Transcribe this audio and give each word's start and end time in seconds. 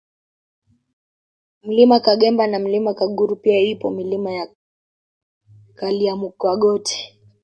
Mlima 1.63 1.97
Kagambe 2.05 2.47
na 2.47 2.59
Mlima 2.59 2.93
Kaguru 2.93 3.35
pia 3.35 3.59
ipo 3.59 3.89
Milima 3.91 4.31
ya 4.31 4.47
Kalyamukogote 5.75 7.19